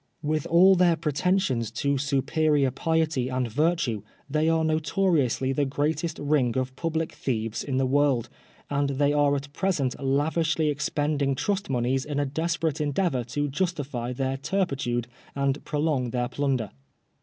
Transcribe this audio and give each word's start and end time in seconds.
With 0.23 0.47
all 0.47 0.73
their 0.73 0.95
pre* 0.95 1.11
tensions 1.11 1.69
to 1.75 1.99
superior 1.99 2.71
piety 2.71 3.29
and 3.29 3.47
virtue, 3.47 4.01
they 4.27 4.49
are 4.49 4.63
noto 4.63 5.05
riously 5.11 5.53
the 5.55 5.63
greatest 5.63 6.17
ring 6.17 6.57
of 6.57 6.75
public 6.75 7.11
thieves 7.13 7.63
in 7.63 7.77
the 7.77 7.85
world, 7.85 8.27
and 8.67 8.89
they 8.97 9.13
are 9.13 9.35
at 9.35 9.53
present 9.53 9.95
lavishly 10.03 10.69
expending 10.69 11.35
trust 11.35 11.69
monies 11.69 12.03
in 12.03 12.19
a 12.19 12.25
desperate 12.25 12.81
endeavor 12.81 13.23
to 13.25 13.47
justify 13.47 14.11
their 14.11 14.37
turpi 14.37 14.79
tude 14.79 15.07
and 15.35 15.63
prolong 15.65 16.09
their 16.09 16.29
plunder. 16.29 16.71